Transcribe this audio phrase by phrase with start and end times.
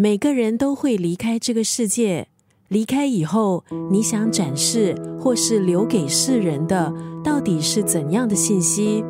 [0.00, 2.28] 每个人都会离开这个世界，
[2.68, 9.02] 离开以后，你想展示或是留给世人的，到底是怎样的信息？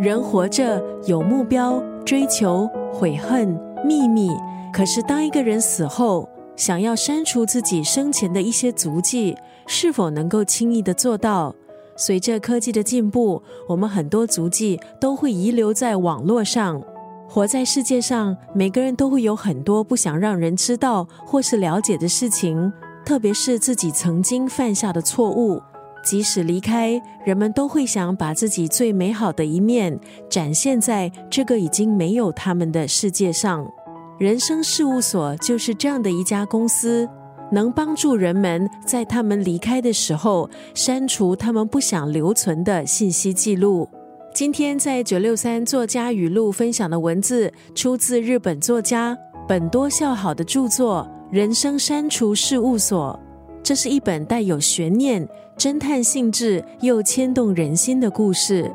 [0.00, 4.28] 人活着有目标、追求、悔恨、秘密。
[4.72, 9.36] 可是，当一个人死后，想要删除自己生前的一些足迹，
[9.68, 11.54] 是否能够轻易的做到？
[12.00, 16.82] 随着科技的进步，我们很多足迹都会遗留在网络上。
[17.28, 22.72] 活在世界上，每个人都会有很多不想让人知道或是了解的事情，
[23.04, 25.60] 特别是自己曾经犯下的错误。
[26.02, 33.70] 即使离开，人们都会想把自己最美好的一面展现在这个已经没有他们的世界上。
[34.18, 37.06] 人生事务所就是这样的一家公司。
[37.50, 43.88] 能帮助人们在他们离开的时候删除他们不想留存的信息记录。
[44.32, 49.16] 今天在九六三作家语录分享的文字，出自日本作家
[49.48, 53.18] 本多孝好的著作《人生删除事务所》。
[53.62, 58.72] 这是一本带有悬念、侦探性质又牵动人心的故事。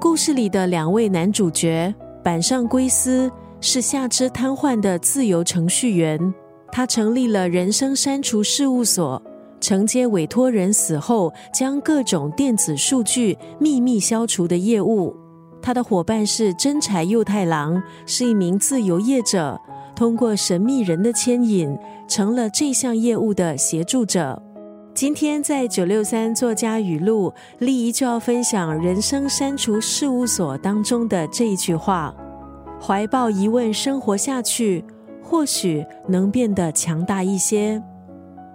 [0.00, 1.92] 故事里的两位男主角
[2.22, 6.32] 板上圭司是下肢瘫痪的自由程序员。
[6.72, 9.22] 他成立了人生删除事务所，
[9.60, 15.14] 承接委托人死后将各种电子数据秘密消除的业务。
[15.60, 19.60] 他的伙伴是真柴佑太郎，是一名自由业者，
[19.94, 24.42] 通过神秘人的牵引，成了这项业务的协助者。
[24.94, 32.14] 今天在九六三作家语录，丽仪就要分享人生删除事务所当中的这一句话：
[32.80, 34.82] 怀抱疑问，生活下去。
[35.22, 37.82] 或许能变得强大一些。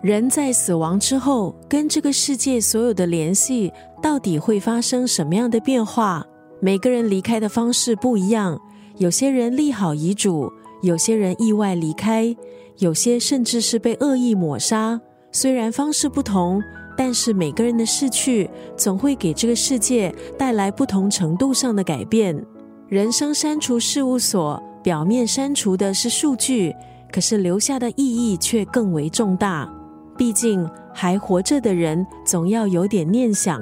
[0.02, 6.24] 人在死亡之后，跟这个世界所有的联系，到底会发生什么样的变化？
[6.59, 8.59] 每个人离开的方式不一样，
[8.98, 10.52] 有些人立好遗嘱，
[10.84, 12.36] 有些人意外离开，
[12.78, 15.02] 有些甚至是被恶意抹杀。
[15.31, 16.62] 虽然方式不同，
[16.96, 22.40] 但是每个人的逝去，总会给这个世界带来不同程度上的改变。
[22.88, 24.62] 人生删除事务所。
[24.88, 26.74] 表面删除的是数据，
[27.12, 29.70] 可是留下的意义却更为重大。
[30.18, 33.62] 毕竟还活着的人，总要有点念想，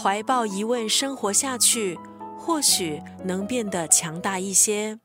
[0.00, 1.98] 怀抱疑问生活下去，
[2.38, 5.01] 或许能变得强大一些。